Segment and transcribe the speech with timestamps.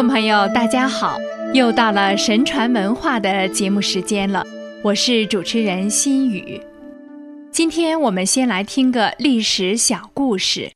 [0.00, 1.18] 听众朋友，大家好！
[1.52, 4.42] 又到了神传文化的节目时间了，
[4.82, 6.58] 我是主持人心雨。
[7.52, 10.72] 今天我们先来听个历史小故事。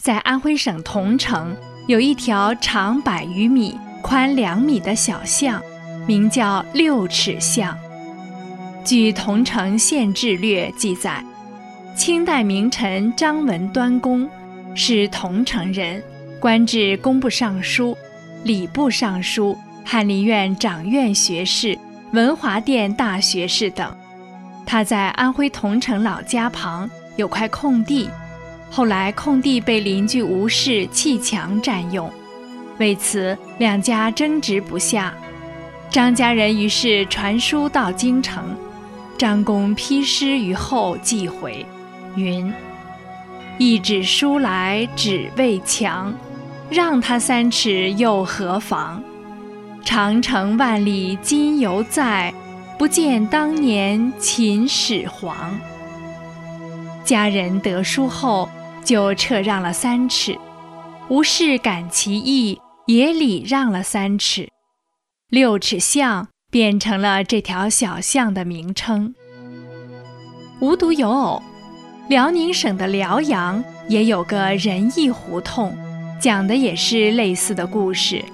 [0.00, 1.56] 在安徽省桐城，
[1.88, 5.60] 有一条长百余米、宽两米的小巷，
[6.06, 7.76] 名叫六尺巷。
[8.84, 11.24] 据《桐城县志略》记载，
[11.96, 14.30] 清代名臣张文端公
[14.76, 16.00] 是桐城人。
[16.44, 17.96] 官至工部尚书、
[18.42, 21.74] 礼部尚书、翰林院掌院学士、
[22.12, 23.90] 文华殿大学士等。
[24.66, 28.10] 他在安徽桐城老家旁有块空地，
[28.70, 32.12] 后来空地被邻居吴氏砌墙占用，
[32.76, 35.14] 为此两家争执不下。
[35.88, 38.54] 张家人于是传书到京城，
[39.16, 41.64] 张公批诗于后寄回，
[42.16, 42.52] 云
[43.56, 46.12] ：“一纸书来只为墙。”
[46.70, 49.02] 让他三尺又何妨？
[49.84, 52.32] 长城万里今犹在，
[52.78, 55.58] 不见当年秦始皇。
[57.04, 58.48] 家人得书后，
[58.82, 60.38] 就撤让了三尺。
[61.10, 64.48] 吴氏感其意，也礼让了三尺。
[65.28, 69.14] 六尺巷变成了这条小巷的名称。
[70.60, 71.42] 无独有偶，
[72.08, 75.76] 辽宁省的辽阳也有个仁义胡同。
[76.20, 78.24] 讲的也是类似的故事。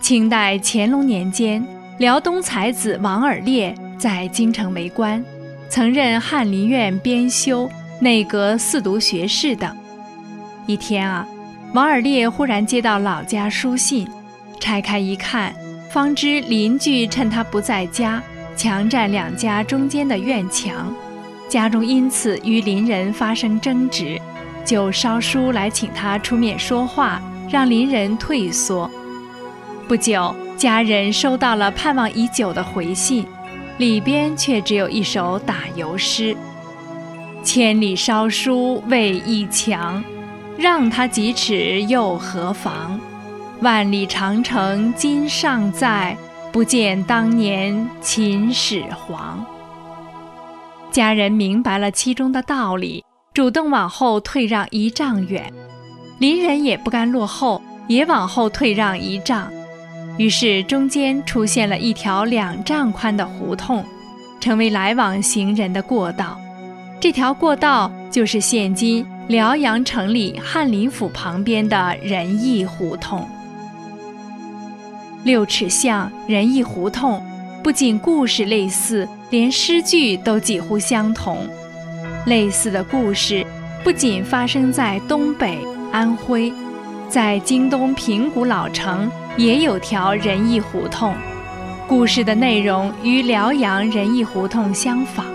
[0.00, 1.66] 清代乾隆年间，
[1.98, 5.24] 辽东才子王尔烈在京城为官，
[5.68, 9.74] 曾任翰林院编修、内阁四读学士等。
[10.66, 11.26] 一天啊，
[11.72, 14.06] 王尔烈忽然接到老家书信，
[14.60, 15.54] 拆开一看，
[15.90, 18.22] 方知邻居趁他不在家，
[18.56, 20.94] 强占两家中间的院墙，
[21.48, 24.20] 家中因此与邻人发生争执。
[24.64, 27.20] 就烧书来请他出面说话，
[27.50, 28.90] 让邻人退缩。
[29.86, 33.26] 不久，家人收到了盼望已久的回信，
[33.76, 36.34] 里边却只有一首打油诗
[37.44, 40.02] ：“千里烧书为一墙，
[40.56, 42.98] 让他几尺又何妨？
[43.60, 46.16] 万里长城今尚在，
[46.50, 49.44] 不见当年秦始皇。”
[50.90, 53.04] 家人明白了其中的道理。
[53.34, 55.52] 主动往后退让一丈远，
[56.20, 59.50] 邻人也不甘落后，也往后退让一丈，
[60.16, 63.84] 于是中间出现了一条两丈宽的胡同，
[64.38, 66.40] 成为来往行人的过道。
[67.00, 73.28] 这条过道就是现今辽阳城里翰林府旁边的仁义胡同。
[75.24, 77.20] 六尺巷、仁义胡同，
[77.64, 81.48] 不仅故事类似，连诗句都几乎相同。
[82.26, 83.44] 类似的故事
[83.82, 85.58] 不仅发生在东北
[85.92, 86.50] 安徽，
[87.06, 91.14] 在京东平谷老城也有条仁义胡同，
[91.86, 95.26] 故事的内容与辽阳仁义胡同相仿，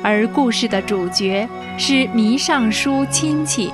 [0.00, 3.72] 而故事的主角是弥尚书亲戚，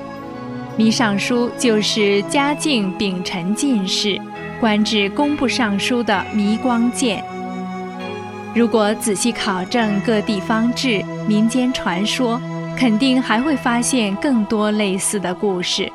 [0.75, 4.19] 弥尚书就是嘉靖丙辰进士，
[4.59, 7.23] 官至工部尚书的弥光剑。
[8.55, 12.41] 如果仔细考证各地方志、民间传说。
[12.77, 15.91] 肯定还会发现更多类似的故事。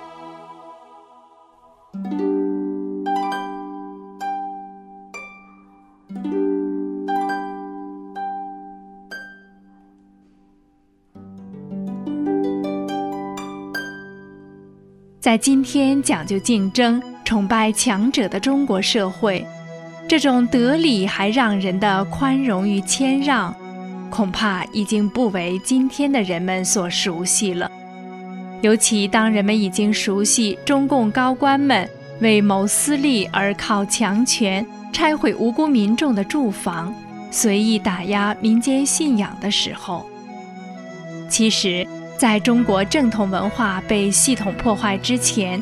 [15.19, 19.45] 在今天讲究竞争、崇拜强者的中国社会，
[20.07, 23.53] 这种得理还让人的宽容与谦让。
[24.09, 27.71] 恐怕已经不为今天的人们所熟悉了。
[28.61, 31.89] 尤其当人们已经熟悉中共高官们
[32.19, 36.93] 为谋私利而靠强权拆毁无辜民众的住房，
[37.31, 40.05] 随意打压民间信仰的时候，
[41.29, 41.87] 其实，
[42.17, 45.61] 在中国正统文化被系统破坏之前，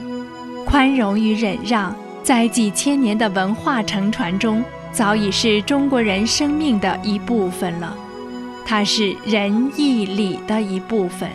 [0.65, 7.95] 宽容与忍让在几千年的文化承传中，早已是中国人生命的一部分了。
[8.69, 11.31] 它是仁义礼的一部分。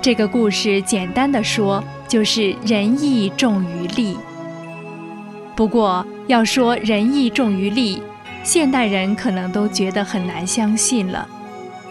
[0.00, 4.16] 这个故事简单的说，就是仁义重于利。
[5.56, 8.00] 不过要说仁义重于利，
[8.44, 11.28] 现代人可能都觉得很难相信了。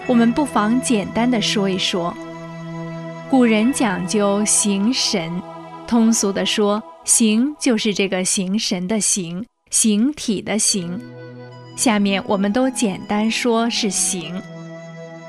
[0.07, 2.15] 我们不妨简单的说一说。
[3.29, 5.29] 古人讲究形神，
[5.85, 10.97] 通俗的说，形就是这个形神的形，形体的形。
[11.79, 14.35] 下面我们都简单说是形，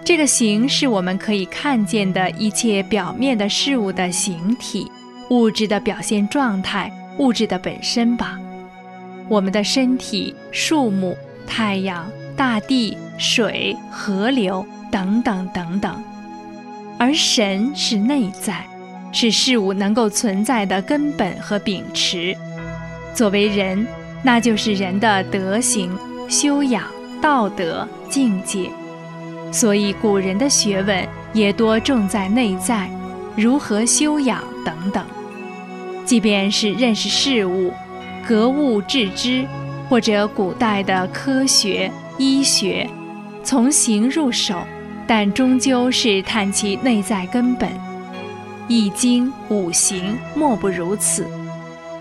[0.04, 4.90] 这个形是我们可以看见的一切表面的事物的形体，
[5.28, 8.36] 物质的表现状态，物质的本身吧。
[9.28, 11.16] 我们的身体、树木、
[11.46, 16.02] 太阳、大地、水、河流等等等等，
[16.98, 18.66] 而神是内在，
[19.12, 22.36] 是事物能够存在的根本和秉持。
[23.14, 23.86] 作为人，
[24.20, 25.96] 那就是人的德行、
[26.30, 26.84] 修养、
[27.20, 28.70] 道德、境界。
[29.52, 32.88] 所以古人的学问也多重在内在。
[33.36, 35.04] 如何修养等等，
[36.04, 37.72] 即便是认识事物、
[38.26, 39.46] 格物致知，
[39.88, 42.88] 或者古代的科学、医学，
[43.42, 44.56] 从形入手，
[45.06, 47.70] 但终究是探其内在根本。
[48.68, 51.26] 易经、五行莫不如此。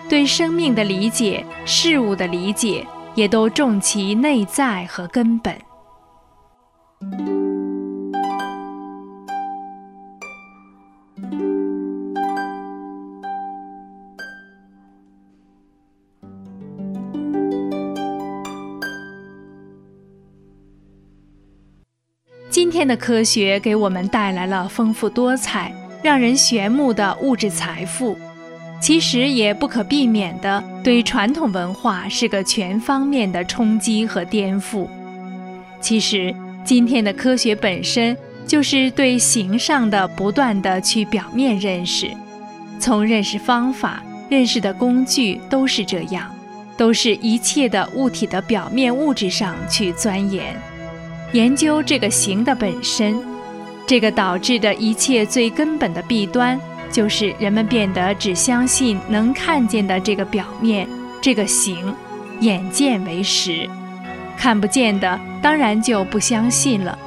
[0.10, 2.86] 对生命的理解、事物的理解，
[3.20, 5.54] 也都重其内在和根本。
[22.50, 28.18] 今天的科学给我们带来了丰富多彩、让人炫目的物质财富，
[28.80, 34.88] 其实也不可避免的对传统文化是个全方面的冲击和颠覆。
[35.82, 36.34] 其实，
[36.64, 38.18] 今天的科学本身
[38.48, 42.10] 就是对形上的不断的去表面认识，
[42.80, 46.34] 从认识方法、认识的工具都是这样，
[46.78, 50.56] 都是一切的物体的表面物质上去钻研。
[51.34, 53.18] 研究这个形的本身，
[53.86, 56.60] 这个导致的一切最根本的弊端，
[56.92, 60.88] 就是人们变得只相信能看见的这个表面，
[61.22, 61.94] 这个形，
[62.40, 63.70] 眼见为实，
[64.38, 66.98] 看不见的当然就不相信了。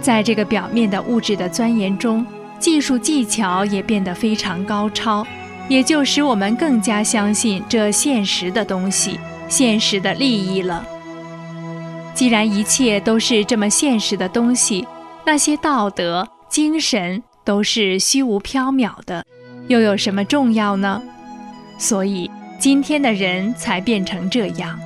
[0.00, 2.24] 在这个表面的物质的钻研中，
[2.58, 5.26] 技术技巧也变得非常高超，
[5.68, 9.18] 也就使我们更加相信这现实的东西，
[9.48, 10.86] 现实的利益了。
[12.14, 14.86] 既然一切都是这么现实的东西，
[15.24, 19.24] 那些道德、精神都是虚无缥缈的，
[19.68, 21.02] 又有什么重要呢？
[21.78, 24.78] 所以今天的人才变成这样，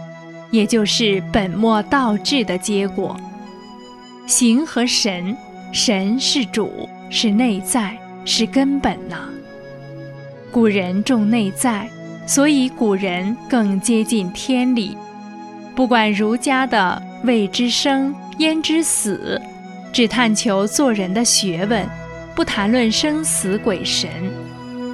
[0.50, 3.16] 也就是本末倒置的结果。
[4.26, 5.37] 形和神，
[5.72, 9.28] 神是主，是内在，是根本呐。
[10.50, 11.88] 古人重内在，
[12.26, 14.96] 所以古人更接近天理。
[15.75, 17.02] 不管儒家的。
[17.25, 19.43] 未知生，焉知死？
[19.93, 21.84] 只探求做人的学问，
[22.38, 24.08] 不谈论生死鬼神；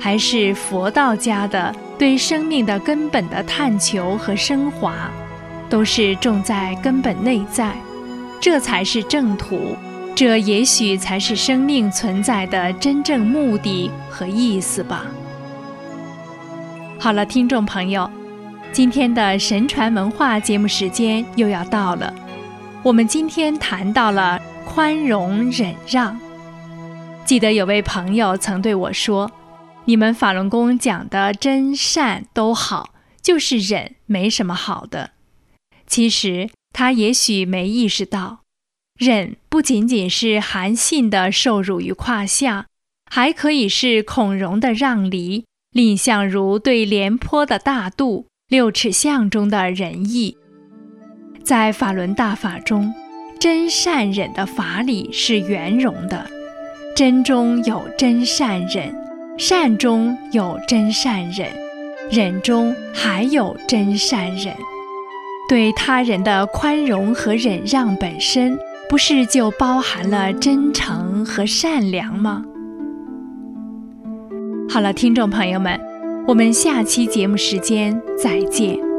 [0.01, 5.11] 还是佛道家的对生命的根本的探求和升华，
[5.69, 7.77] 都是重在根本内在，
[8.41, 9.77] 这才是正途，
[10.15, 15.05] 这也许才是生命存在的真正目的和意思吧。
[16.99, 18.11] 好了，听众朋友。
[18.73, 22.11] 今天的神传文化节目时间又要到了，
[22.83, 26.19] 我们今天谈到了宽容忍让。
[27.25, 29.33] 记得有位朋友曾对我说
[29.87, 35.13] ：“你们法轮功讲的真善都好，就是忍没什么好的。”
[35.87, 38.41] 其实他也许没意识到，
[38.99, 42.67] 忍不仅仅是韩信的受辱于胯下，
[43.11, 48.27] 还可以是孔融的让梨，蔺相如对廉颇的大度。
[48.49, 50.37] 六尺巷中的仁义，
[51.43, 52.93] 在法轮大法中，
[53.41, 56.31] 真善忍的法理是圆融的，
[56.95, 58.95] 真中有真善忍，
[59.37, 61.49] 善中有真善忍，
[62.09, 64.55] 忍中还有真善忍。
[65.49, 68.57] 对他人的宽容和忍让本身，
[68.89, 72.45] 不是就包含了真诚和善良吗？
[74.71, 75.79] 好了，听众朋友们。
[76.27, 78.94] 我们下期节目时间再见。